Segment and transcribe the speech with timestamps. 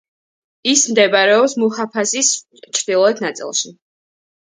[0.71, 3.77] ის მდებარეობს მუჰაფაზის ჩრდილოეთ ნაწილში.